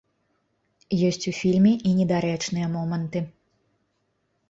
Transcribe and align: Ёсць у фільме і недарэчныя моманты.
Ёсць 1.09 1.27
у 1.33 1.35
фільме 1.41 1.73
і 1.91 1.93
недарэчныя 2.01 2.67
моманты. 2.75 3.27